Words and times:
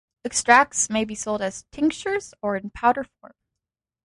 Extracts 0.25 0.89
may 0.89 1.05
be 1.05 1.13
sold 1.13 1.43
as 1.43 1.65
tinctures 1.71 2.33
or 2.41 2.55
in 2.57 2.71
powder 2.71 3.03
form. 3.03 3.33